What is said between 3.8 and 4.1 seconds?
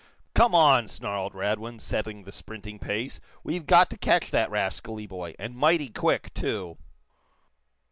to